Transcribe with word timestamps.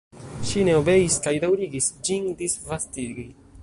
Ŝi 0.51 0.63
ne 0.69 0.73
obeis 0.77 1.19
kaj 1.27 1.35
daŭrigis 1.45 1.93
ĝin 2.09 2.29
disvastigi. 2.43 3.33